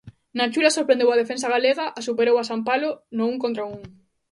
Nachula 0.39 0.71
sorprendeu 0.75 1.09
a 1.11 1.19
defensa 1.21 1.51
galega 1.55 1.85
a 1.99 1.99
superou 2.07 2.35
a 2.37 2.47
Sampalo 2.49 2.89
no 3.17 3.23
un 3.31 3.37
contra 3.43 3.63
un. 3.75 3.81